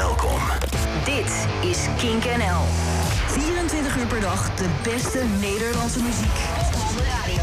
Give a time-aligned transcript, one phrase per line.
[0.00, 0.40] Welkom.
[1.04, 2.62] Dit is Kink NL.
[3.26, 6.36] 24 uur per dag de beste Nederlandse muziek.
[6.74, 7.40] Op de.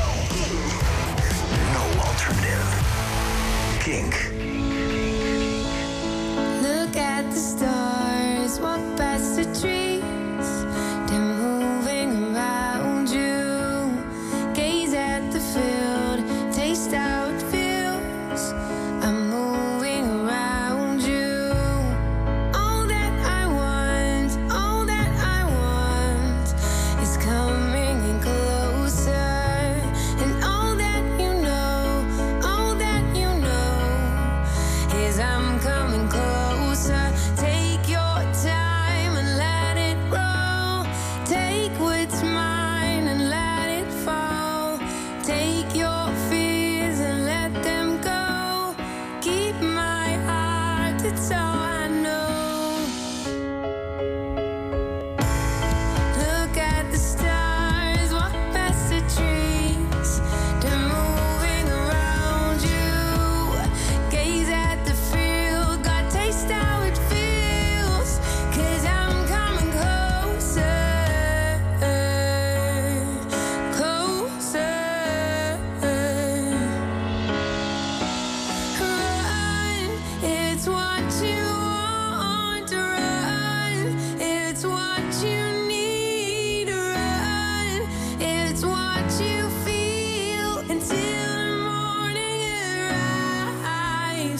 [1.73, 2.67] No alternative.
[3.79, 4.13] Kink.
[6.61, 9.86] Look at the stars, walk past the trees.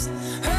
[0.07, 0.56] hurts.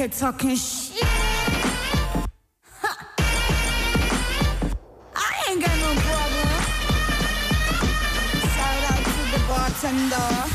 [0.00, 1.04] here talking shit.
[5.14, 6.48] I ain't got no problem.
[8.54, 10.49] Shout out to the bartender.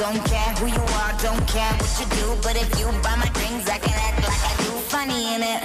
[0.00, 3.28] Don't care who you are, don't care what you do But if you buy my
[3.36, 4.72] drinks, I can act like I do.
[4.88, 5.60] Funny in it,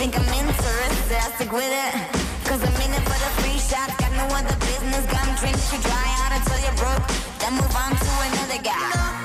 [0.00, 1.92] think I'm interested, I stick with it.
[2.48, 5.82] Cause I'm in it for the free shots Got no other business, gum drinks, you
[5.82, 7.06] dry out until you're broke
[7.40, 9.23] Then move on to another guy.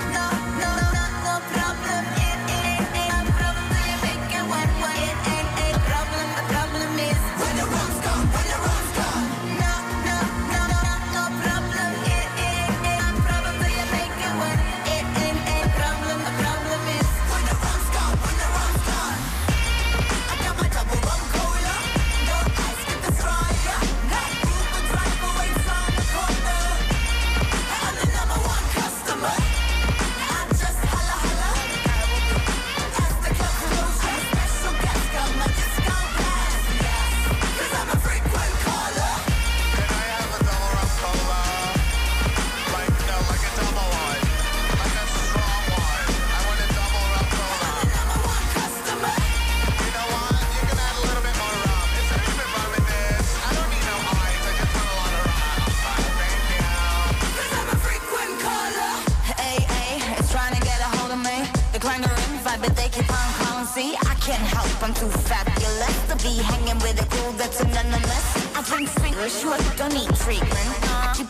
[64.47, 68.56] Help, I'm too fabulous to be hanging with a crew that's anonymous.
[68.56, 70.69] I drink fingers, sure, don't need treatment.
[71.03, 71.30] I keep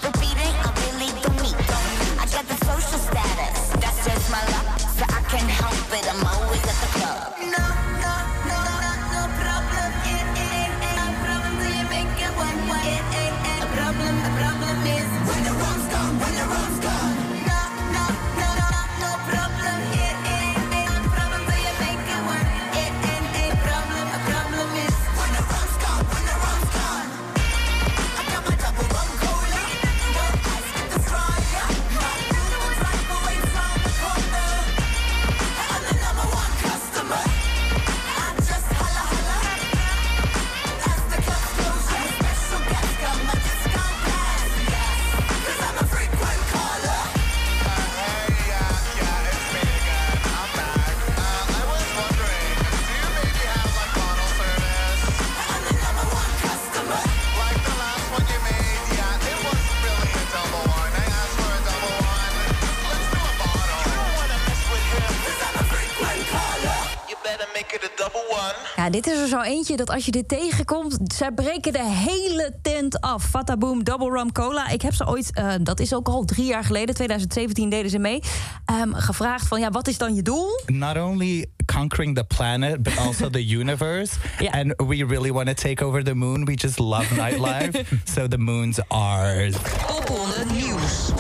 [68.89, 72.55] Ja, dit is er zo eentje dat als je dit tegenkomt, zij breken de hele
[72.61, 73.23] tent af.
[73.23, 74.69] Fata Boom Double Rum Cola.
[74.69, 77.99] Ik heb ze ooit, eh, dat is ook al drie jaar geleden, 2017 deden ze
[77.99, 78.19] mee,
[78.65, 80.61] ehm, gevraagd van ja, wat is dan je doel?
[80.65, 84.53] not only conquering the planet but also the universe Yeah.
[84.53, 87.83] and we really want to take over the moon we just love nightlife
[88.15, 89.55] so the moon's ours
[89.87, 91.11] Popronde Nieuws.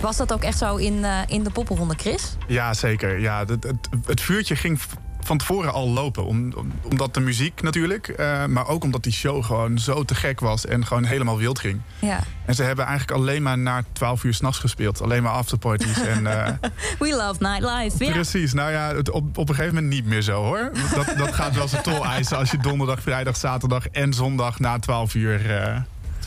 [0.00, 2.36] Was dat ook echt zo in, eh, in de poppenronde, Chris?
[2.46, 3.20] Ja, zeker.
[3.20, 4.80] Ja, het, het, het vuurtje ging
[5.26, 6.24] van tevoren al lopen.
[6.26, 10.14] Om, om- omdat de muziek natuurlijk, eh, maar ook omdat die show gewoon zo te
[10.14, 11.80] gek was en gewoon helemaal wild ging.
[11.98, 12.20] Ja.
[12.44, 15.02] En ze hebben eigenlijk alleen maar na 12 uur s'nachts gespeeld.
[15.02, 16.00] Alleen maar afterparties.
[16.00, 16.52] en, eh,
[16.98, 18.04] We love nightlife.
[18.04, 18.12] Ja.
[18.12, 18.52] Precies.
[18.52, 20.70] Nou ja, het, op, op een gegeven moment niet meer zo hoor.
[20.94, 24.78] Dat, dat gaat wel zijn tol eisen als je donderdag, vrijdag, zaterdag en zondag na
[24.78, 25.76] 12 uur eh,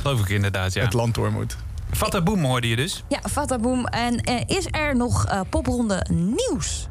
[0.01, 0.83] Geloof ik inderdaad, ja.
[0.83, 1.55] het land door moet.
[1.91, 3.03] Fata Boom hoorde je dus.
[3.07, 3.85] Ja, Fata Boom.
[3.85, 6.87] En eh, is er nog eh popronde nieuws?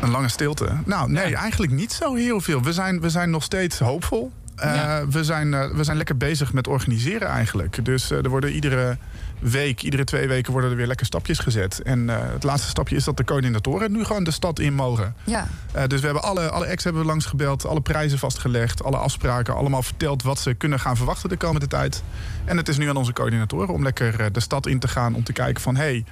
[0.00, 0.68] Een lange stilte.
[0.84, 2.62] Nou, nee, eigenlijk niet zo heel veel.
[2.62, 4.32] We zijn, we zijn nog steeds hoopvol.
[4.56, 5.08] Eh, Ja.
[5.08, 7.84] we, zijn, eh, we zijn lekker bezig met organiseren eigenlijk.
[7.84, 8.96] Dus eh, er worden iedere
[9.38, 11.82] week, iedere twee weken worden er weer lekker stapjes gezet.
[11.82, 15.14] En het laatste stapje is dat de coördinatoren nu gewoon de stad in mogen.
[15.24, 15.46] Ja.
[15.86, 19.54] Dus we hebben alle, alle ex hebben we langs gebeld, alle prijzen vastgelegd, alle afspraken,
[19.54, 22.02] allemaal verteld wat ze kunnen gaan verwachten de komende tijd.
[22.44, 25.24] En het is nu aan onze coördinatoren om lekker de stad in te gaan om
[25.24, 26.04] te kijken van hey,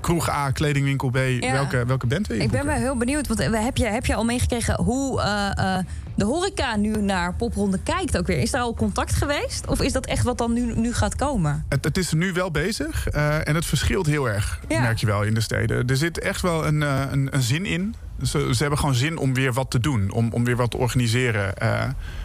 [0.00, 3.40] kroeg A, kledingwinkel B, welke, welke band wil je Ik ben wel heel benieuwd, want
[3.40, 5.84] eh, heb je, heb je al meegekregen hoe eh, eh,
[6.14, 8.38] de horeca nu naar popronde kijkt ook weer?
[8.38, 9.66] Is daar al contact geweest?
[9.66, 11.64] Of is dat echt wat dan nu, nu gaat komen?
[11.68, 14.80] Het, het is nu wel bezig en het verschilt heel erg, Ja.
[14.80, 15.86] merk je wel in de steden.
[15.86, 17.94] Er zit echt wel een, een, een zin in.
[18.22, 20.76] Ze, ze hebben gewoon zin om weer wat te doen, om, om weer wat te
[20.76, 21.54] organiseren.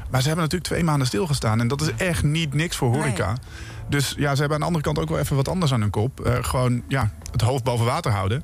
[0.10, 3.36] Maar ze hebben natuurlijk twee maanden stilgestaan en dat is echt niet niks voor horeca.
[3.90, 5.90] Dus ja, ze hebben aan de andere kant ook wel even wat anders aan hun
[5.90, 6.38] kop.
[6.42, 8.44] Gewoon ja, het hoofd boven water houden.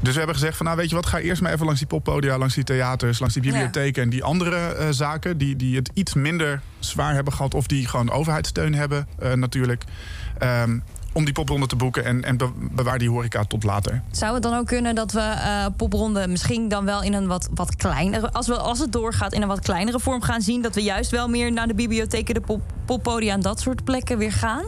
[0.00, 1.88] Dus we hebben gezegd van, nou weet je wat, ga eerst maar even langs die
[1.88, 5.90] poppodia, langs die theaters, langs die bibliotheken en die andere eh, zaken die, die het
[5.94, 9.84] iets minder zwaar hebben gehad of die gewoon overheidssteun hebben eh, natuurlijk.
[10.38, 10.78] Ehm,
[11.12, 14.02] om die popronde te boeken en, en be- bewaar die horeca tot later.
[14.10, 15.34] Zou het dan ook kunnen dat we
[15.76, 18.32] popronde misschien dan wel in een wat, wat kleinere...
[18.32, 20.62] Als, we, als het doorgaat in een wat kleinere vorm gaan zien...
[20.62, 24.18] dat we juist wel meer naar de bibliotheken, de pop, poppodia en dat soort plekken
[24.18, 24.64] weer gaan?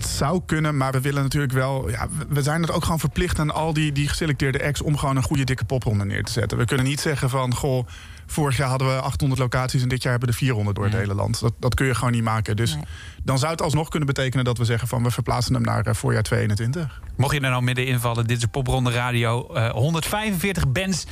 [0.00, 1.90] Het zou kunnen, maar we willen natuurlijk wel.
[1.90, 5.16] Ja, we- zijn het ook gewoon verplicht aan al die, die geselecteerde acts om gewoon
[5.16, 6.58] een goede dikke popronde neer te zetten.
[6.58, 7.86] We kunnen niet zeggen van goh.
[8.26, 10.94] Vorig jaar hadden we 800 locaties en dit jaar hebben we er 400 door het
[10.94, 11.40] hele land.
[11.40, 12.56] Dat, dat kun je gewoon niet maken.
[12.56, 12.76] Dus
[13.22, 15.94] dan zou het alsnog kunnen betekenen dat we zeggen van we verplaatsen hem naar eh,
[15.94, 17.00] voorjaar 2021.
[17.16, 19.54] Mocht je er nou midden invallen, dit is Popronde Radio.
[19.54, 21.06] Eh, 145 bands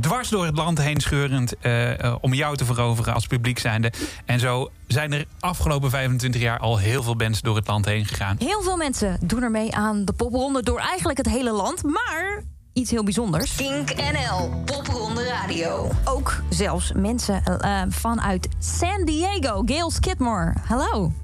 [0.00, 1.58] dwars door het land heen scheurend...
[1.58, 3.92] eh, eh, om jou te veroveren als publiek zijnde.
[4.24, 8.06] En zo zijn er afgelopen 25 jaar al heel veel bands door het land heen
[8.06, 8.36] gegaan.
[8.38, 11.82] Heel veel mensen doen er mee aan de popronde door eigenlijk het hele land.
[11.82, 13.54] Maar iets heel bijzonders.
[13.54, 15.90] Kink NL, Popronde Radio.
[16.04, 19.62] Ook zelfs mensen eh, vanuit San Diego.
[19.66, 21.23] Gail Skidmore, hello.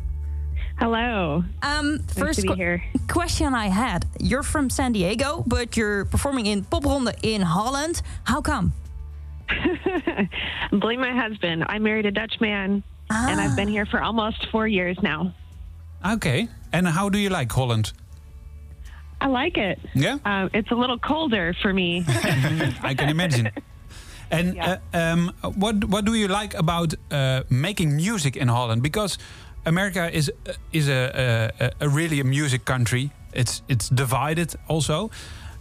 [0.81, 1.45] Hello.
[1.63, 2.83] Um, first to be que- here.
[3.07, 4.07] question I had.
[4.19, 8.01] You're from San Diego, but you're performing in popronde in Holland.
[8.25, 8.73] How come?
[10.73, 11.65] Blame my husband.
[11.69, 15.35] I married a Dutch man, and I've been here for almost four years now.
[16.07, 16.49] Okay.
[16.73, 17.93] And how do you like Holland?
[19.21, 19.79] I like it.
[19.95, 20.17] Yeah?
[20.25, 22.05] Um, it's a little colder for me.
[22.09, 23.51] I can imagine.
[24.33, 28.81] And uh, um, what what do you like about uh, making music in Holland?
[28.81, 29.19] Because
[29.67, 30.33] America is
[30.73, 33.11] is a, a, a really a music country.
[33.33, 35.11] It's it's divided also.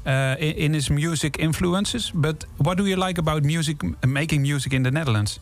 [0.06, 2.12] uh, in, in his music influences.
[2.14, 5.40] But what do you like about music, making music in the Netherlands?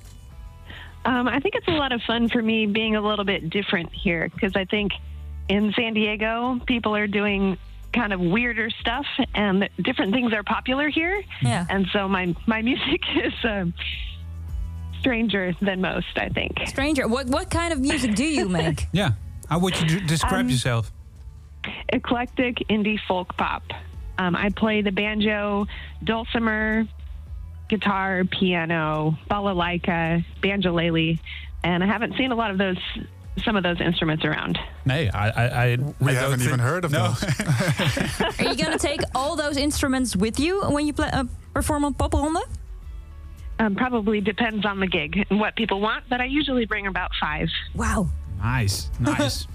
[1.05, 3.93] Um, I think it's a lot of fun for me being a little bit different
[3.93, 4.91] here because I think
[5.47, 7.57] in San Diego, people are doing
[7.93, 11.23] kind of weirder stuff and different things are popular here.
[11.41, 11.65] Yeah.
[11.69, 13.73] And so my, my music is um,
[14.99, 16.57] stranger than most, I think.
[16.67, 18.85] Stranger, what, what kind of music do you make?
[18.91, 19.11] Yeah.
[19.49, 20.91] How would you d- describe Um, yourself?
[21.89, 23.63] Eclectic indie folk pop.
[24.17, 25.67] Um, I play the banjo,
[26.03, 26.85] dulcimer,
[27.69, 31.19] guitar, piano, balalaika, banjolele,
[31.63, 32.77] and I haven't seen a lot of those,
[33.43, 34.57] some of those instruments around.
[34.85, 37.09] Nee, I, I, I, We I haven't don't even heard of no.
[37.09, 37.23] those.
[38.39, 41.85] Are you going to take all those instruments with you when you play, uh, perform
[41.85, 42.41] on Popronde?
[43.59, 47.09] Um, probably depends on the gig and what people want, but I usually bring about
[47.19, 47.47] five.
[47.73, 48.07] Wow.
[48.39, 49.47] Nice, nice.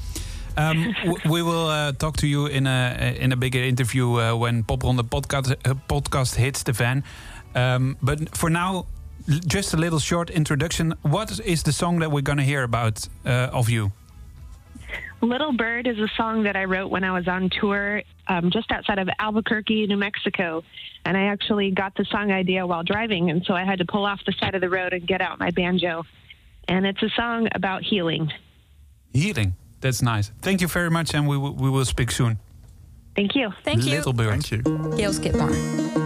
[0.57, 0.93] um,
[1.31, 5.03] we will uh, talk to you in a in a bigger interview uh, when Popronde
[5.09, 7.05] podcast uh, podcast hits the fan.
[7.55, 8.87] Um, but for now,
[9.29, 10.95] l- just a little short introduction.
[11.03, 13.93] What is the song that we're gonna hear about uh, of you?
[15.23, 18.73] Little Bird is a song that I wrote when I was on tour um, just
[18.73, 20.65] outside of Albuquerque, New Mexico.
[21.05, 23.31] And I actually got the song idea while driving.
[23.31, 25.39] And so I had to pull off the side of the road and get out
[25.39, 26.05] my banjo.
[26.67, 28.31] And it's a song about healing.
[29.13, 29.55] Healing.
[29.81, 30.33] That's nice.
[30.43, 32.39] Thank you very much, and we will, we will speak soon.
[33.15, 33.51] Thank you.
[33.65, 33.97] Thank you.
[33.97, 34.31] Little Bird.
[34.31, 34.63] Thank you.
[34.97, 36.02] Gail Skidmore.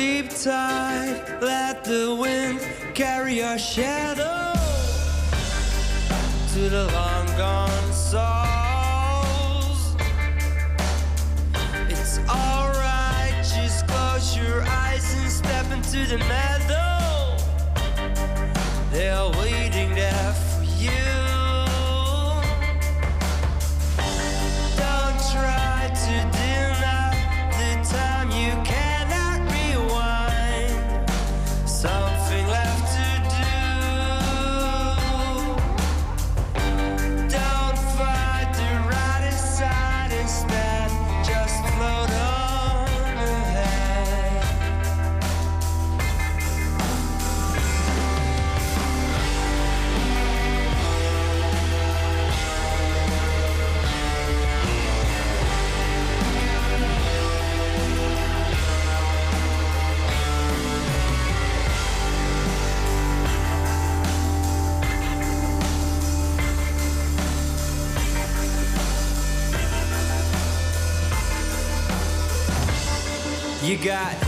[0.00, 2.58] sleep tight, let the wind
[2.94, 4.54] carry our shadow
[6.54, 8.20] to the long gone souls.
[11.90, 17.36] It's alright, just close your eyes and step into the meadow.
[18.90, 19.59] There we
[73.80, 74.19] got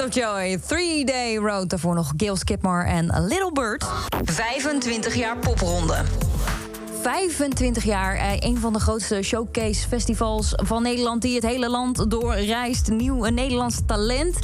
[0.00, 1.68] of Joy, Three Day Road.
[1.68, 3.86] Daarvoor nog Gail Skipmore en A Little Bird.
[4.24, 5.96] 25 jaar popronde.
[7.00, 11.22] 25 jaar, eh, een van de grootste showcase festivals van Nederland...
[11.22, 12.90] die het hele land doorreist.
[12.90, 14.38] Nieuw een Nederlands talent.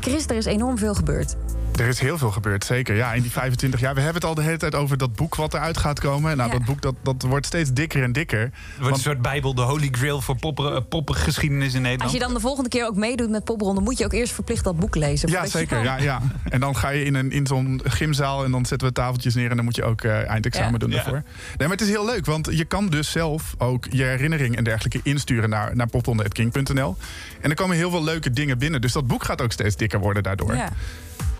[0.00, 1.36] Chris, er is enorm veel gebeurd.
[1.76, 2.96] Er is heel veel gebeurd, zeker.
[2.96, 3.94] Ja, in die 25 jaar.
[3.94, 6.36] We hebben het al de hele tijd over dat boek wat eruit gaat komen.
[6.36, 6.56] Nou, Ja.
[6.56, 8.40] dat boek dat, dat wordt steeds dikker en dikker.
[8.40, 12.02] Het wordt een soort bijbel, de holy grail voor eh, poppengeschiedenis in Nederland.
[12.02, 13.80] Als je dan de volgende keer ook meedoet met popronde...
[13.80, 15.28] moet je ook eerst verplicht dat boek lezen.
[15.30, 15.82] Ja, zeker.
[15.82, 16.20] Ja, ja.
[16.48, 19.50] En dan ga je in, een, in zo'n gymzaal en dan zetten we tafeltjes neer...
[19.50, 20.78] en dan moet je ook eh, eindexamen Ja.
[20.78, 20.94] doen Ja.
[20.96, 21.22] daarvoor.
[21.46, 24.64] Nee, maar het is heel leuk, want je kan dus zelf ook je herinnering en
[24.64, 26.96] dergelijke insturen naar, naar popronde.king.nl.
[27.40, 28.80] En er komen heel veel leuke dingen binnen.
[28.80, 30.54] Dus dat boek gaat ook steeds dikker worden daardoor.
[30.56, 30.68] Ja.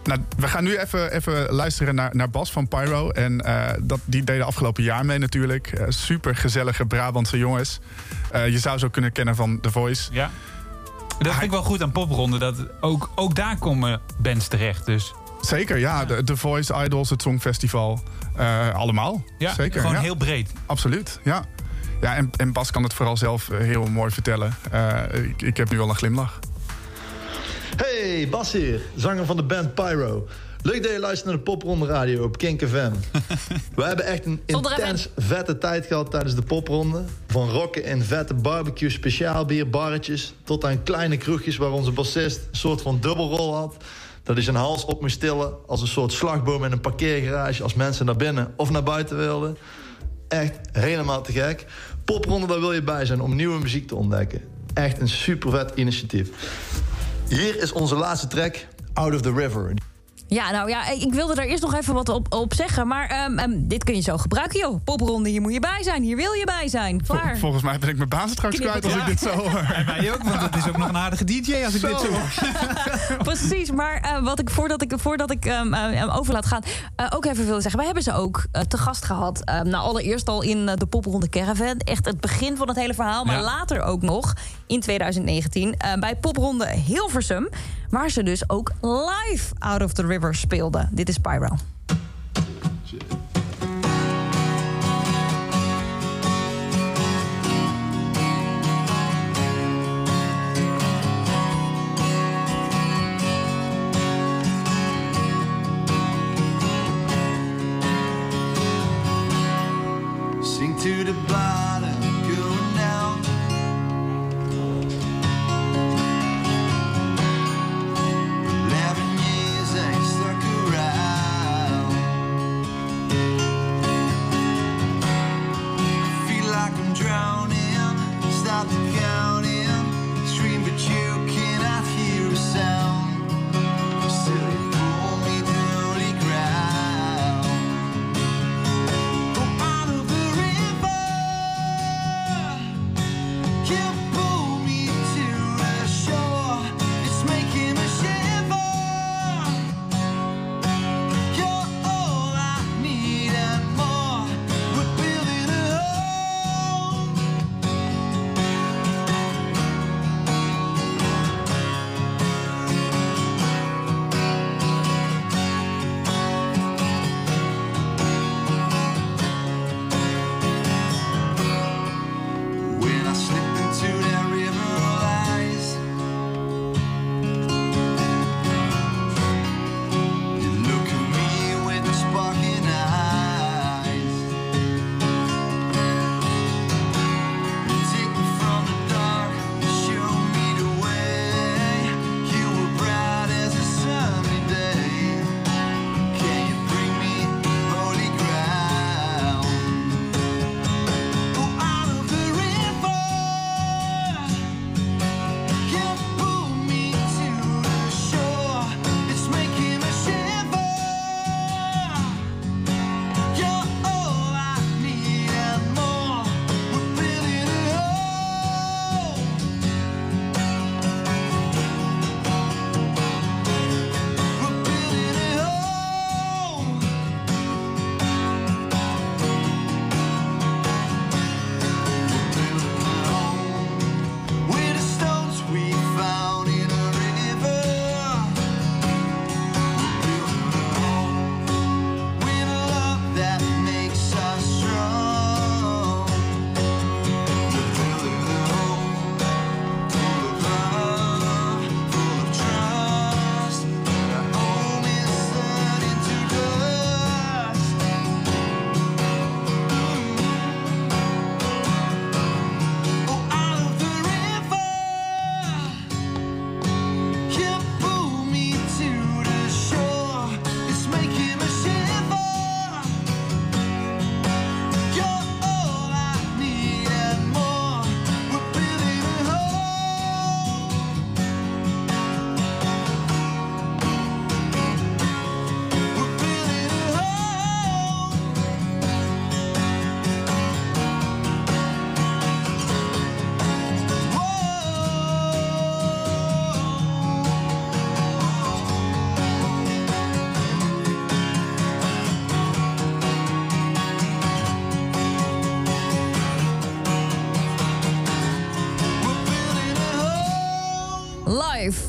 [0.07, 3.11] Nou, we gaan nu even, even luisteren naar, naar Bas van Pyro.
[3.11, 5.67] En eh, dat, die deden afgelopen jaar mee natuurlijk.
[5.67, 7.81] Eh, super gezellige Brabantse jongens.
[8.31, 10.13] Eh, je zou ze ook kunnen kennen van The Voice.
[10.13, 10.31] Ja.
[11.19, 12.39] Dat vind ik wel goed aan popronde.
[12.39, 14.87] Dat ook, ook daar komen bands terecht.
[14.87, 16.05] Dus Zeker, ja.
[16.05, 18.03] De, The Voice, Idols, het Songfestival.
[18.73, 19.25] allemaal.
[19.39, 20.01] ja, Zeker, gewoon ja.
[20.03, 20.53] heel breed.
[20.67, 21.45] Absoluut, ja.
[22.01, 24.55] Ja, en, en Bas kan het vooral zelf heel mooi vertellen.
[25.13, 26.39] Ik, ik heb nu al een glimlach.
[27.77, 30.27] Hey, Bas hier, zanger van de band Pyro.
[30.63, 32.93] Leuk dat je luistert naar de Popronde Radio op Kink FM.
[33.77, 37.05] We hebben echt een intens vette tijd gehad tijdens de popronde.
[37.27, 40.35] Van rocken in vette barbecue speciaalbier barretjes...
[40.45, 43.77] tot aan kleine kroegjes waar onze bassist een soort van dubbelrol had.
[44.23, 47.63] Dat hij zijn hals op moest tillen als een soort slagboom in een parkeergarage...
[47.63, 49.57] als mensen naar binnen of naar buiten wilden.
[50.29, 51.67] Echt helemaal te gek.
[52.05, 54.41] Popronde, daar wil je bij zijn om nieuwe muziek te ontdekken.
[54.75, 56.31] Echt een super vet initiatief.
[57.29, 59.75] Hier is onze laatste track, Out of the River.
[60.29, 62.87] Ja, nou ja, ik wilde daar eerst nog even wat op, op zeggen.
[62.87, 64.81] Maar ehm, ehm, dit kun je zo gebruiken, joh.
[64.85, 66.03] Popronde, hier moet je bij zijn.
[66.03, 67.01] Hier wil je bij zijn.
[67.05, 67.39] Vol- Klaar.
[67.39, 69.59] volgens mij ben ik mijn baan straks kwijt als ik dit zo hoor.
[69.75, 72.07] En wij ook, want dat is ook nog een aardige DJ als ik dit zo
[72.07, 72.33] hoor.
[73.29, 76.63] Precies, maar eh, wat ik voordat ik, voordat ik ehm, eh, hem over laat gaan,
[76.97, 77.77] eh, ook even wilde zeggen.
[77.77, 79.41] Wij hebben ze ook eh, te gast gehad.
[79.45, 81.77] Eh, nou, allereerst al in de Popronde Caravan.
[81.79, 83.25] Echt het begin van het hele verhaal.
[83.25, 83.43] Maar Ja.
[83.43, 84.33] later ook nog
[84.67, 87.49] in 2019 eh, bij Popronde Hilversum.
[87.91, 90.89] Waar ze dus ook live Out of the River speelden.
[90.93, 91.57] Dit is Pyro.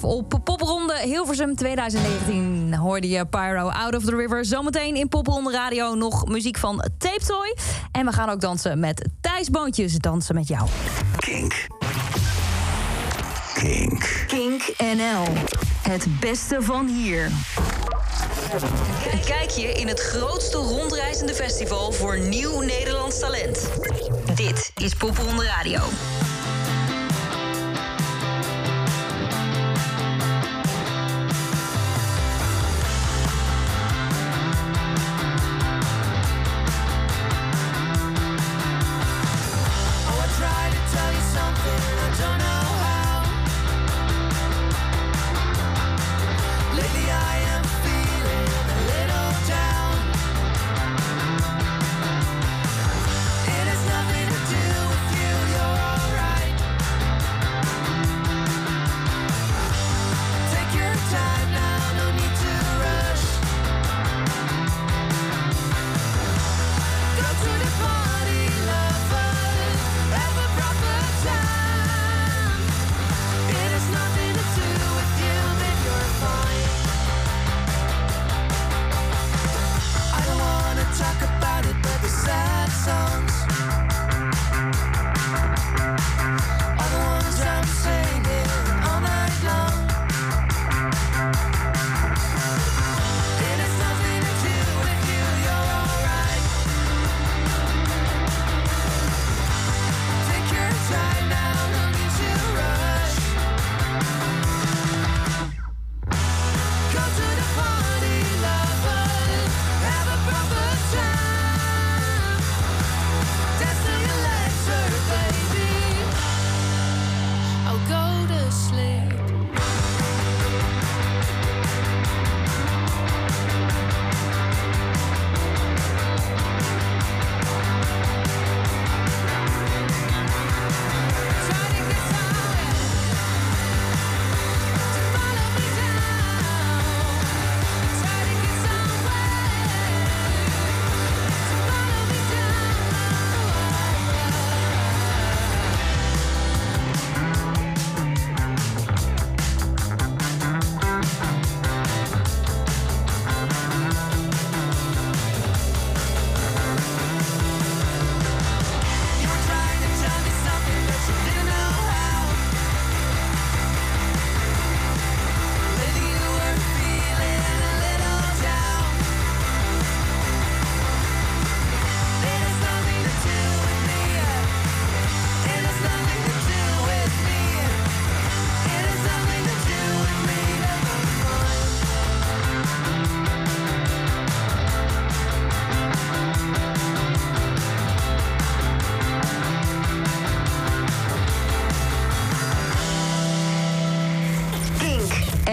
[0.07, 4.45] op Popronde Hilversum 2019 hoorde je Pyro Out of the River.
[4.45, 7.55] Zometeen in Popronde Radio nog muziek van Tape Toy.
[7.91, 10.67] En we gaan ook dansen met Thijs Boontjes, Dansen met jou.
[11.17, 11.67] Kink.
[13.53, 14.25] Kink.
[14.27, 15.23] Kink NL.
[15.81, 17.31] Het beste van hier.
[19.25, 23.69] Kijk je in het grootste rondreizende festival voor nieuw Nederlands talent.
[24.35, 25.79] Dit is Popronde Radio.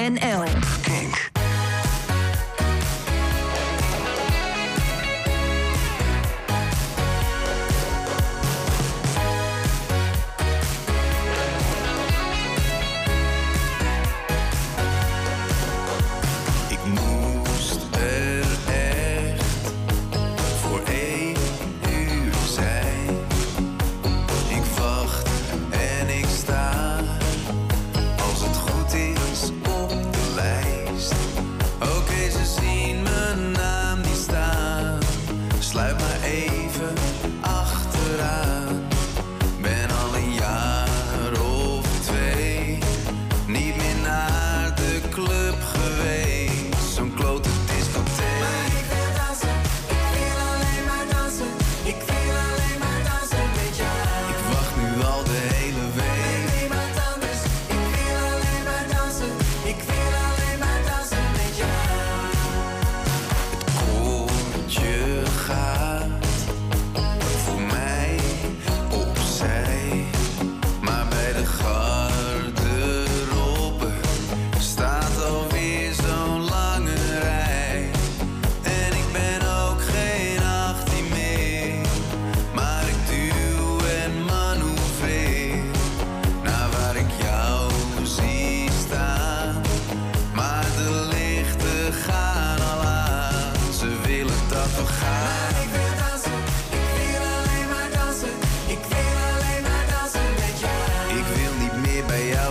[0.05, 0.45] NL.
[0.85, 1.34] Kink.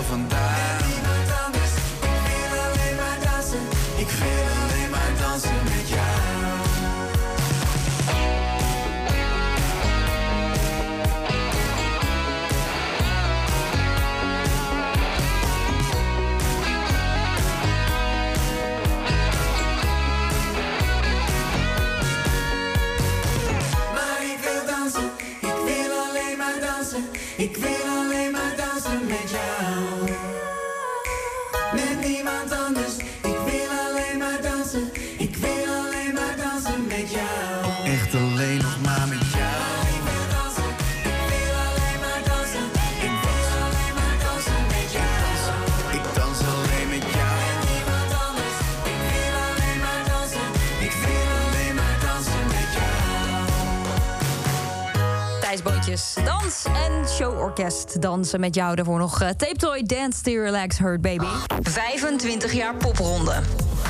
[0.03, 0.52] vandaag.
[57.99, 58.75] Dansen met jou.
[58.75, 61.25] Daarvoor nog eh, Tape Toy, Dance to Relax, Hurt Baby.
[61.61, 63.33] 25 jaar popronde.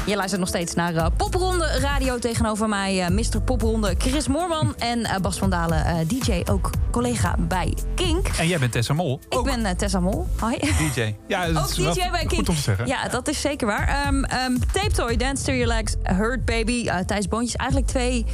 [0.06, 2.20] Je luistert nog steeds naar eh, Popronde Radio.
[2.20, 3.42] Tegenover mij eh, Mr.
[3.46, 8.28] Popronde Chris Moorman en Bas van Dalen, DJ, ook collega bij Kink.
[8.28, 9.20] En jij bent Tessa Mol.
[9.30, 10.28] Ik ben eh, Tessa Mol.
[10.42, 10.58] Hi.
[10.78, 11.16] DJ.
[11.28, 12.34] Ja, dat Ook is wel DJ bij Kink.
[12.34, 12.88] goed om te zeggen.
[12.88, 13.88] Ja, dat is zeker waar.
[13.88, 17.56] Ehm ehm, Tape Toy, Dance to Relax, Hurt Baby, eh Thijs Boontjes.
[17.56, 18.26] Eigenlijk twee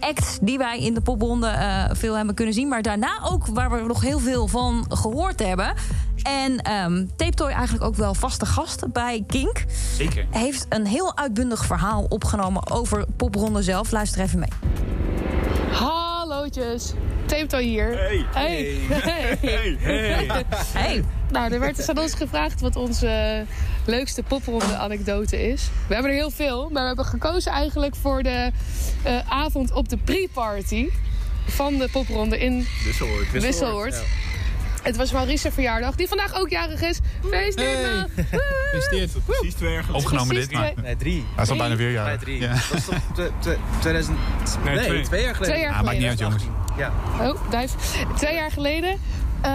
[0.00, 2.68] acts die wij in de popronde eh, veel hebben kunnen zien.
[2.68, 5.74] Maar daarna ook waar we nog heel veel van gehoord hebben.
[6.22, 9.64] En ehm Tape Toy eigenlijk ook wel vaste gast bij Kink.
[9.96, 10.26] Zeker.
[10.30, 13.90] Heeft een heel uitbundig verhaal opgenomen over popronde zelf.
[13.90, 14.48] Luister even mee.
[16.54, 16.92] Hallootjes.
[17.26, 17.98] Tape hier.
[17.98, 18.26] Hey.
[18.32, 18.76] Hey.
[19.40, 19.76] Hey.
[19.80, 20.44] Hey.
[20.72, 21.04] Hey.
[21.30, 23.44] Nou, er werd dus aan ons gevraagd wat onze
[23.86, 25.70] leukste popronde anekdote is.
[25.88, 28.50] We hebben er heel veel, maar we hebben gekozen eigenlijk voor de
[29.02, 30.88] eh, avond op de pre-party
[31.46, 32.66] van de popronde in.
[33.32, 34.02] Wisseloord.
[34.82, 36.98] Het was Maurice's verjaardag, die vandaag ook jarig is.
[37.30, 38.06] Feestdag!
[38.14, 39.24] Gefeliciteerd.
[39.26, 40.02] Precies twee jaar geleden.
[40.04, 40.72] Opgenomen Precies dit, maar...
[40.82, 41.24] Nee, drie.
[41.34, 42.20] Hij is al bijna weer Nee, jarig.
[42.20, 42.40] drie.
[42.40, 42.52] Ja.
[42.52, 44.18] Dat is toch te- te- 2000...
[44.64, 45.02] Nee, Nee, twee.
[45.02, 45.54] twee jaar geleden.
[45.54, 46.42] Twee jaar Ah, maakt niet uit, jongens.
[46.76, 46.92] Ja.
[47.20, 47.74] Oh, duif.
[48.16, 48.90] Twee jaar geleden.
[49.42, 49.50] eh,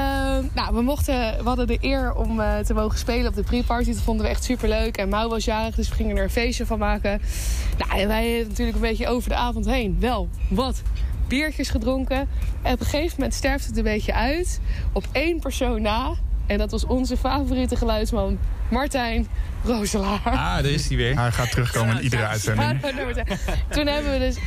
[0.54, 3.92] nou, we, mochten, we hadden de eer om eh, te mogen spelen op de pre-party.
[3.92, 4.98] Dat vonden we echt super leuk.
[4.98, 7.22] En Mau was jarig, dus we gingen er een feestje van maken.
[7.78, 9.98] Nou, en wij natuurlijk een beetje over de avond heen.
[10.00, 10.82] Wel, wat?
[11.28, 12.28] Biertjes gedronken.
[12.62, 14.60] En op een gegeven moment sterft het een beetje uit.
[14.92, 16.14] Op één persoon na.
[16.46, 18.38] En dat was onze favoriete geluidsman,
[18.70, 19.28] Martijn
[19.64, 20.22] Rooselaar.
[20.24, 21.20] Ah, daar is hij weer.
[21.20, 22.82] Hij gaat terugkomen in iedere uitzending.
[22.82, 23.26] Ja.
[23.70, 24.38] Toen hebben we dus...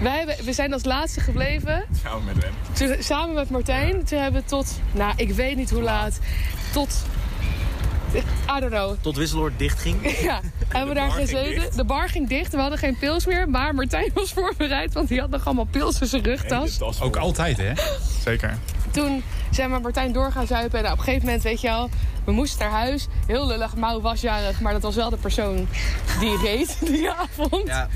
[0.00, 1.84] Wij hebben, we zijn als laatste gebleven.
[2.02, 2.52] Samen met hem.
[2.72, 4.04] Toen, samen met Martijn.
[4.04, 6.18] Toen hebben we tot, nou, ik weet niet hoe laat.
[6.72, 7.04] Tot,
[8.14, 8.94] I don't know.
[9.00, 9.96] Tot Wisseloord dicht ging.
[10.22, 11.76] Ja, hebben we daar gezeten.
[11.76, 12.52] De bar ging dicht.
[12.52, 13.48] We hadden geen pils meer.
[13.48, 17.00] Maar Martijn was voorbereid, want die had nog allemaal pils in zijn rugtas.
[17.00, 17.72] Ook altijd, hè?
[18.24, 18.58] Zeker.
[18.90, 19.22] Toen
[19.54, 20.78] zijn we met Martijn door gaan zuipen.
[20.78, 21.90] En nou, op een gegeven moment, weet je wel,
[22.24, 23.06] we moesten naar huis.
[23.26, 25.68] Heel lullig, Mau was jarig, maar dat was wel de persoon
[26.20, 27.66] die reed die avond.
[27.66, 27.88] Ja.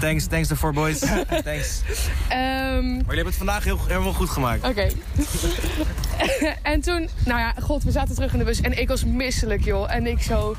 [0.00, 0.98] Thanks, thanks daarvoor, boys.
[1.44, 1.82] Thanks.
[2.28, 4.68] Ehm, Maar jullie hebben het vandaag heel, helemaal goed gemaakt.
[4.68, 4.88] Oké.
[6.62, 9.64] en toen, nou ja, god, we zaten terug in de bus en ik was misselijk,
[9.64, 9.94] joh.
[9.94, 10.56] En ik zo,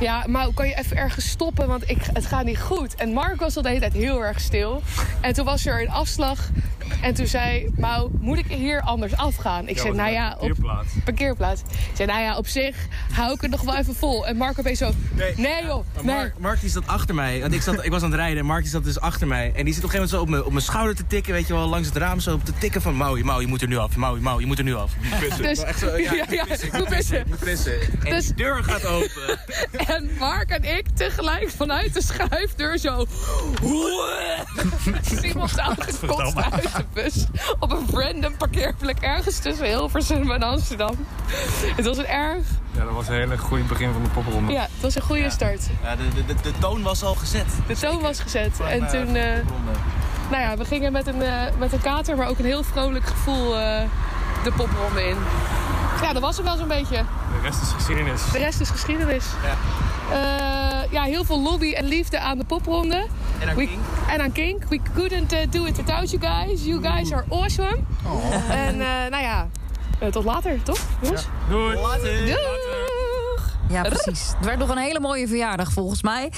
[0.00, 2.94] ja, maar kan je even ergens stoppen, want ik, het gaat niet goed.
[2.94, 4.82] En Mark was al de hele tijd heel erg stil.
[5.20, 6.48] En toen was er een afslag
[7.00, 9.61] en toen zei Mau, moet ik hier anders afgaan?
[9.68, 10.52] Ik zei, nou ja, op
[11.04, 11.60] parkeerplaats.
[11.60, 12.76] Ik zei, nou ja, op zich
[13.12, 14.26] hou ik het nog wel even vol.
[14.26, 14.92] En Mark opeens zo,
[15.36, 16.14] nee, joh, Maar nee.
[16.14, 17.40] Mark, Mark die zat achter mij.
[17.40, 19.52] Want ik, zat, ik was aan het rijden en Mark die zat dus achter mij.
[19.56, 21.32] En die zit op een gegeven moment zo op mijn, op mijn schouder te tikken.
[21.32, 22.96] Weet je wel, langs het raam zo op te tikken van...
[22.96, 23.96] Mau, Mau, je moet er nu af.
[23.96, 24.92] Mau, Mau, je moet er nu af.
[25.38, 27.20] Dus, Echt zo, ja, ja, ja, ik ik moet moet pissen.
[27.20, 27.80] Ik moet pissen.
[28.04, 29.38] En Dus- de deur gaat open.
[29.86, 33.06] En Mark en ik tegelijk vanuit de schuifdeur zo...
[35.22, 37.26] Iemand uitgekotst uit de bus.
[37.58, 40.94] Op een random parkeerplek ergens tussen Hilversum en Amsterdam.
[41.76, 42.44] Het was een erg...
[42.70, 44.52] Ja, dat was een hele goede begin van de popronde.
[44.52, 45.68] Ja, het was een goede start.
[45.82, 47.46] Ja, de, de, de, de toon was al gezet.
[47.66, 48.60] De toon was gezet.
[48.68, 49.14] En toen...
[49.16, 49.46] eh,
[50.30, 53.04] nou ja, we gingen met een, eh, met een kater, maar ook een heel vrolijk
[53.06, 53.80] gevoel eh,
[54.44, 55.16] de popronde in.
[56.02, 56.96] Ja, dat was het wel zo'n beetje.
[56.96, 58.30] De rest is geschiedenis.
[58.32, 59.24] De rest is geschiedenis.
[59.42, 59.56] Ja.
[60.12, 63.06] Eh, ja, heel veel lobby en liefde aan de popronde.
[63.38, 63.80] En aan We- Kink.
[64.08, 64.64] En aan Kink.
[64.68, 66.64] We couldn't eh, do it without you guys.
[66.64, 67.78] You guys are awesome.
[68.48, 69.46] En eh, nou ja,
[70.10, 70.78] tot later, toch?
[71.00, 71.26] Jongens?
[71.48, 71.76] Doei.
[71.76, 72.26] Later.
[72.26, 72.81] Doeg!
[73.68, 74.32] Ja, precies.
[74.36, 76.32] Het werd nog een hele mooie verjaardag volgens mij.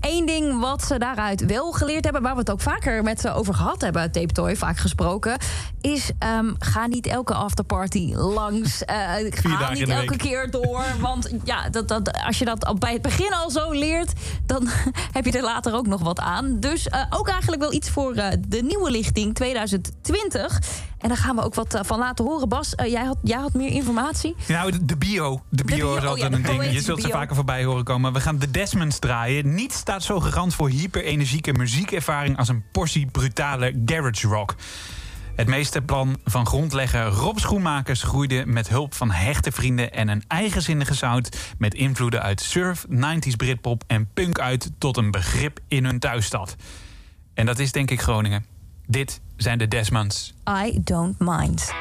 [0.00, 3.32] Eén ding wat ze daaruit wel geleerd hebben, waar we het ook vaker met ze
[3.32, 5.38] over gehad hebben, Tape Toy, vaak gesproken,
[5.80, 8.84] is ehm, ga niet elke afterparty langs.
[8.84, 8.96] eh,
[9.30, 10.18] ga niet elke week.
[10.18, 10.84] keer door.
[11.00, 14.12] Want ja, dat, dat, als je dat al bij het begin al zo leert,
[14.46, 14.68] dan
[15.12, 16.60] heb je er later ook nog wat aan.
[16.60, 20.58] Dus eh, ook eigenlijk wel iets voor eh, de nieuwe lichting 2020.
[20.98, 22.48] En daar gaan we ook wat eh, van laten horen.
[22.48, 24.36] Bas, eh, jij, had, jij had meer informatie.
[24.48, 25.42] Nou, de, de bio.
[25.48, 26.72] De bio bio, is oh altijd ja, de een ding.
[26.72, 28.12] Je zult ze vaker voorbij horen komen.
[28.12, 29.54] We gaan de Desmonds draaien.
[29.54, 32.38] Niets staat zo garant voor hyperenergieke muziekervaring...
[32.38, 34.54] als een portie brutale garage rock.
[35.38, 40.24] Het meeste plan van grondlegger Rob Schoenmakers groeide met hulp van hechte vrienden en een
[40.28, 45.84] eigenzinnige sound met invloeden uit surf, 90s Britpop en punk uit tot een begrip in
[45.84, 46.56] hun thuisstad.
[47.34, 48.44] En dat is denk ik Groningen.
[48.86, 50.34] Dit zijn de Desmonds.
[50.66, 51.72] I don't mind.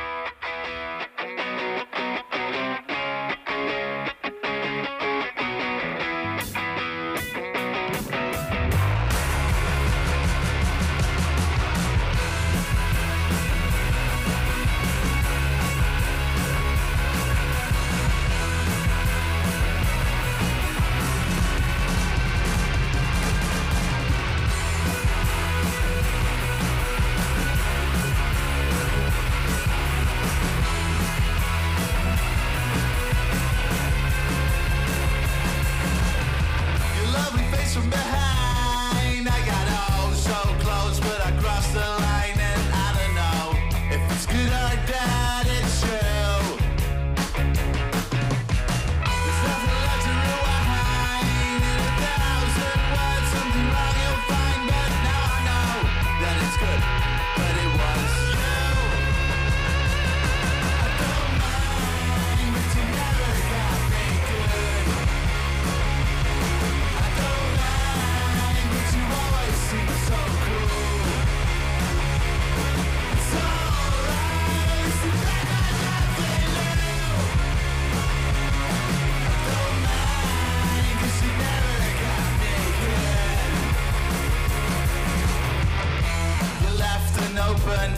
[87.68, 87.92] Open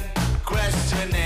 [0.44, 1.19] questionnaire.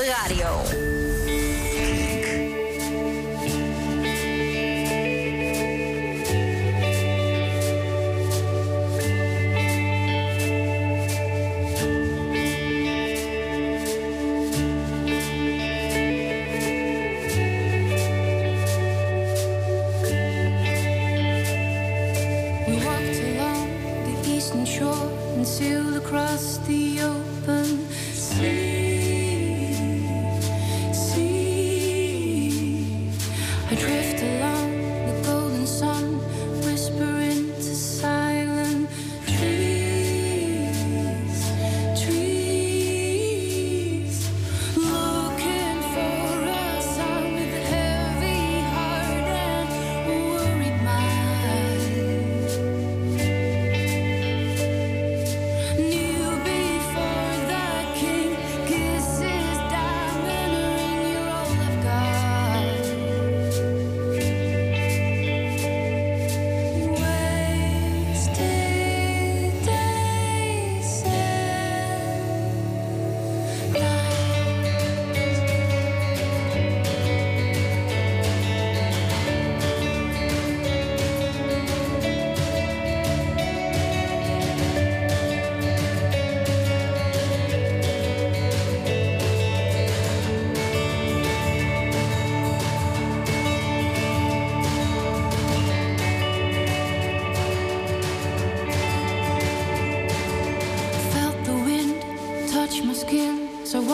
[0.00, 0.89] Popronde Radio.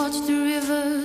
[0.07, 0.95] As I watched the rivers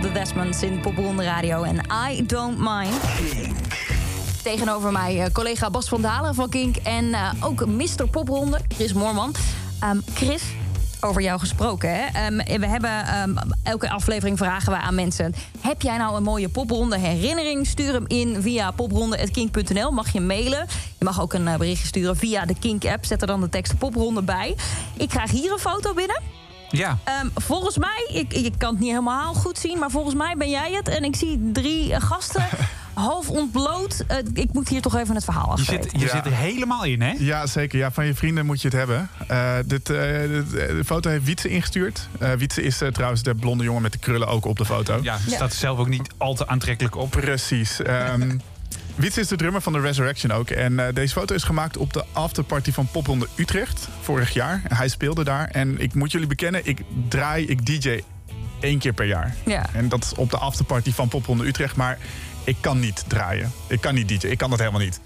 [0.00, 1.80] The Desmonds in Popronde Radio en
[2.10, 3.00] I Don't Mind.
[4.42, 8.08] Tegenover mij eh, collega Bas van Dalen van Kink en eh, ook Mr.
[8.10, 9.34] Popronde, Chris Moorman.
[9.80, 10.42] Ehm, Chris,
[11.00, 11.90] over jou gesproken.
[11.90, 12.06] Hè?
[12.06, 16.48] Ehm, we hebben ehm, elke aflevering vragen we aan mensen: heb jij nou een mooie
[16.48, 17.66] popronde herinnering?
[17.66, 19.90] Stuur hem in via popronde@kink.nl.
[19.90, 20.66] Mag je mailen?
[20.98, 23.04] Je mag ook een eh, berichtje sturen via de Kink app.
[23.04, 24.56] Zet er dan de tekst popronde bij.
[24.96, 26.43] Ik krijg hier een foto binnen.
[26.76, 26.98] Ja.
[27.04, 30.50] Ehm, volgens mij, ik, ik kan het niet helemaal goed zien, maar volgens mij ben
[30.50, 30.88] jij het.
[30.88, 32.46] En ik zie drie gasten
[32.94, 34.04] half ontbloot.
[34.06, 35.90] Eh, ik moet hier toch even het verhaal Je afweten.
[35.90, 37.14] zit, je zit er helemaal in, hè?
[37.18, 37.78] Ja, zeker.
[37.78, 39.08] Ja, van je vrienden moet je het hebben.
[39.28, 39.96] Eh, dit, eh,
[40.28, 42.08] dit- de foto heeft Wietse ingestuurd.
[42.18, 44.98] Eh Wietse is trouwens de blonde jongen met de krullen ook op de foto.
[45.02, 47.10] Ja, staat er zelf ook niet al te aantrekkelijk op.
[47.10, 47.82] Precies.
[47.82, 48.30] Ehm
[48.94, 50.50] Wietse is de drummer van de Resurrection ook.
[50.50, 54.62] En eh, deze foto is gemaakt op de afterparty van Popronde Utrecht vorig jaar.
[54.68, 55.48] Hij speelde daar.
[55.48, 58.00] En ik moet jullie bekennen, ik draai, ik DJ
[58.60, 59.34] één keer per jaar.
[59.46, 59.66] Ja.
[59.72, 61.76] En dat is op de afterparty van Popronde Utrecht.
[61.76, 61.98] Maar
[62.44, 63.52] ik kan niet draaien.
[63.68, 64.26] Ik kan niet DJ.
[64.26, 65.00] Ik kan dat helemaal niet.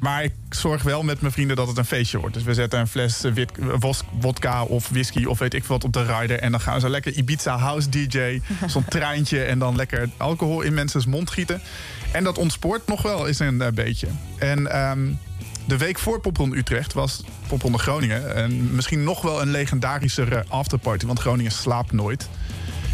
[0.00, 2.34] Maar ik zorg wel met mijn vrienden dat het een feestje wordt.
[2.34, 5.84] Dus we zetten een fles eh, wit, wos- wodka of whisky of weet ik wat
[5.84, 6.38] op de rider.
[6.38, 8.40] En dan gaan we zo lekker Ibiza house DJ.
[8.66, 11.60] Zo'n treintje en dan lekker alcohol in mensen's mond gieten.
[12.12, 14.06] En dat ontspoort nog wel eens een eh, beetje.
[14.38, 15.08] En ehm,
[15.66, 18.34] de week voor Popronde Utrecht was Popronde Groningen.
[18.34, 21.06] En misschien nog wel een legendarische afterparty.
[21.06, 22.28] Want Groningen slaapt nooit.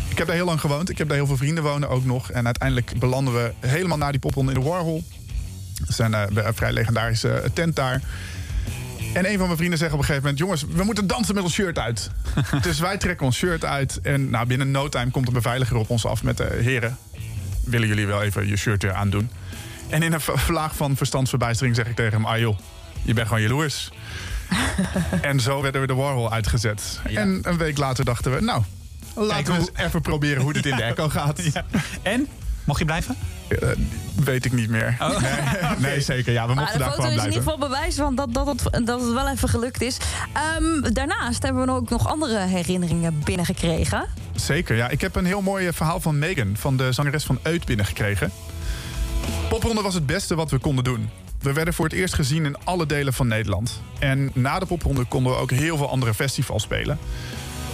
[0.08, 0.90] Ik heb daar heel lang gewoond.
[0.90, 2.30] Ik heb daar heel veel vrienden wonen ook nog.
[2.30, 5.04] En uiteindelijk belanden we helemaal na die popronde in de Warhol.
[5.78, 8.02] Dat is een, eh, een vrij legendarische eh, tent daar.
[9.14, 10.42] En een van mijn vrienden zegt op een gegeven moment...
[10.42, 12.10] jongens, we moeten dansen met ons shirt uit.
[12.62, 14.00] dus wij trekken ons shirt uit.
[14.02, 16.36] En nou, binnen no time komt een beveiliger op ons af met...
[16.36, 16.98] de heren,
[17.66, 19.30] willen jullie wel even je shirt weer aandoen?
[19.88, 22.24] En in een vlaag van verstandsverbijstering zeg ik tegen hem...
[22.24, 22.58] ah joh,
[23.02, 23.90] je bent gewoon jaloers.
[25.20, 27.00] en zo werden we de Warhol uitgezet.
[27.14, 28.40] En een week later dachten we...
[28.40, 28.62] nou,
[29.14, 31.40] laten we eens even proberen hoe dit in de echo gaat.
[32.02, 32.26] En?
[32.64, 33.16] Mocht je blijven?
[33.48, 33.68] Eh,
[34.24, 34.96] weet ik niet meer.
[35.00, 35.20] Oh.
[35.20, 36.32] Nee, nee, zeker.
[36.32, 37.42] Ja, we Maar mochten de daar foto gewoon is in blijven.
[37.42, 39.96] ieder geval bewijs van dat, dat, het, dat het wel even gelukt is.
[40.32, 44.04] Ehm, daarnaast hebben we ook nog andere herinneringen binnengekregen.
[44.34, 44.88] Zeker, ja.
[44.88, 48.30] Ik heb een heel mooi eh, verhaal van Megan, van de zangeres van Uit, binnengekregen.
[49.48, 51.10] Popronde was het beste wat we konden doen.
[51.40, 53.80] We werden voor het eerst gezien in alle delen van Nederland.
[53.98, 56.98] En na de popronde konden we ook heel veel andere festivals spelen.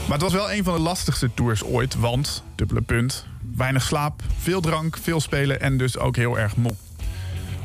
[0.02, 4.22] Maar het was wel een van de lastigste tours ooit, want, dubbele punt, weinig slaap,
[4.38, 6.74] veel drank, veel spelen en dus ook heel erg moe.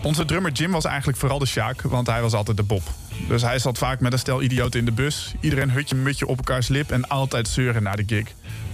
[0.03, 2.83] Onze drummer Jim was eigenlijk vooral de Sjaak, want hij was altijd de Bob.
[3.27, 5.33] Dus hij zat vaak met een stel idioten in de bus.
[5.39, 8.27] Iedereen hutje mutje op elkaars lip en altijd zeuren naar de gig.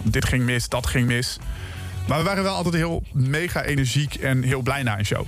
[0.04, 1.38] Dit ging mis, dat ging mis.
[2.08, 5.26] Maar we waren wel altijd heel mega energiek en heel blij na een show.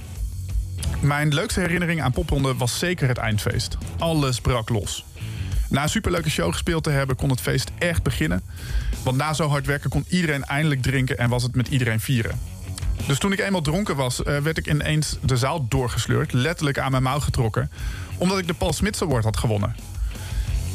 [0.99, 3.77] Mijn leukste herinnering aan Popronde was zeker het eindfeest.
[3.97, 5.05] Alles brak los.
[5.69, 8.41] Na een superleuke show gespeeld te hebben, kon het feest echt beginnen.
[9.03, 12.39] Want na zo hard werken kon iedereen eindelijk drinken en was het met iedereen vieren.
[13.07, 16.91] Dus toen ik eenmaal dronken was, eh, werd ik ineens de zaal doorgesleurd, letterlijk aan
[16.91, 17.71] mijn mouw getrokken,
[18.17, 19.75] omdat ik de Paul Smits Award had gewonnen.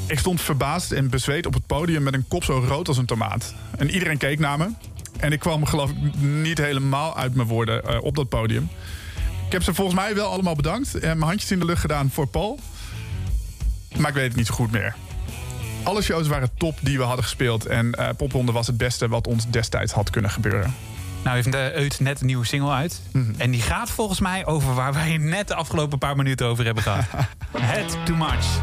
[0.08, 3.06] Ik stond verbaasd en bezweet op het podium met een kop zo rood als een
[3.06, 3.54] tomaat.
[3.76, 4.68] En iedereen keek naar me.
[5.16, 8.68] En ik kwam geloof ik niet helemaal uit mijn woorden eh, op dat podium.
[9.46, 12.10] Ik heb ze volgens mij wel allemaal bedankt en mijn handjes in de lucht gedaan
[12.10, 12.58] voor Paul.
[13.96, 14.94] Maar ik weet het niet zo goed meer.
[15.82, 17.66] Alle shows waren top die we hadden gespeeld.
[17.66, 20.74] En Popronde was het beste wat ons destijds had kunnen gebeuren.
[21.22, 23.00] Nou heeft de Eut net een nieuwe single uit.
[23.36, 26.82] En die gaat volgens mij over waar wij net de afgelopen paar minuten over hebben
[26.82, 27.04] gehad.
[27.58, 28.60] Het Too Much.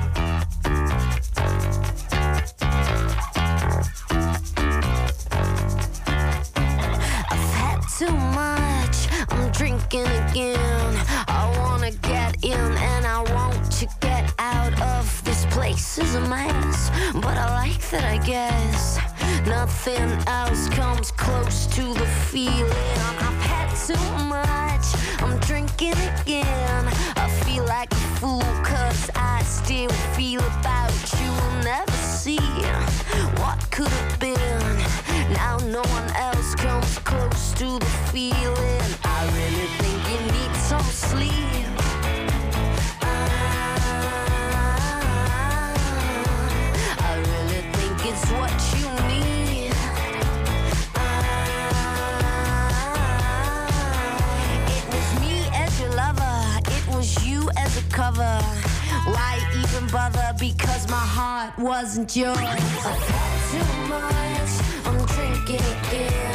[7.97, 9.07] Too much.
[9.29, 10.93] I'm drinking again.
[11.29, 15.97] I wanna get in and I want to get out of this place.
[15.97, 18.99] Is a mess, but I like that, I guess.
[19.47, 22.99] Nothing else comes close to the feeling.
[23.27, 24.87] I've had too much.
[25.23, 26.85] I'm drinking again.
[27.15, 31.31] I feel like a fool, cause I still feel about you.
[31.31, 32.39] Will never see
[33.39, 34.34] what could have been.
[37.55, 38.81] To the feeling.
[39.03, 41.31] I really think you need some sleep.
[46.99, 49.71] I really think it's what you need.
[54.75, 56.37] It was me as your lover,
[56.67, 58.41] it was you as a cover.
[59.05, 60.33] Why even bother?
[60.37, 62.37] Because my heart wasn't yours.
[62.37, 64.51] I've had too much,
[64.85, 66.34] I'm drinking again.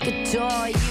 [0.00, 0.83] like a toy.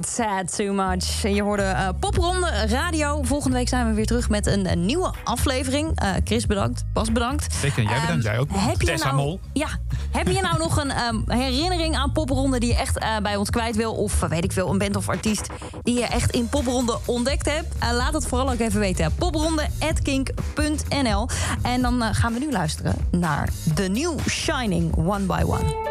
[0.00, 1.24] Sad Too Much.
[1.24, 3.22] En je hoorde eh, Popronde Radio.
[3.22, 5.92] Volgende week zijn we weer terug met een, nieuwe aflevering.
[5.94, 6.84] Eh, Chris, bedankt.
[6.92, 7.54] Bas, bedankt.
[7.54, 8.24] Zeker, jij bedankt.
[8.24, 8.48] Ehm, jij ook.
[8.52, 9.40] Heb Tessa nou, Mol.
[9.52, 9.68] Ja.
[10.12, 13.50] Heb je nou nog een ehm, herinnering aan Popronde die je echt eh, bij ons
[13.50, 13.94] kwijt wil?
[13.94, 15.46] Of weet ik veel, een band of artiest
[15.82, 17.74] die je echt in Popronde ontdekt hebt?
[17.92, 19.14] laat het vooral ook even weten.
[19.14, 21.28] Popronde.kink.nl
[21.62, 25.89] En dan gaan we nu luisteren naar The New Shining One by One.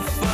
[0.00, 0.27] to find